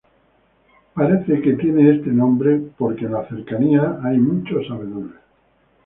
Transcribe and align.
Parece, 0.95 1.43
que 1.43 1.51
este 1.51 2.07
nombre 2.09 2.57
dado 2.57 2.69
porque 2.75 3.05
en 3.05 3.11
las 3.11 3.27
cercanías 3.27 4.03
hay 4.03 4.17
muchos 4.17 4.65
abedules. 4.71 5.19